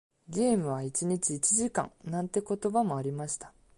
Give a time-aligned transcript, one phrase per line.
[0.29, 3.53] ゲームは一日一時間なんて言葉もありました。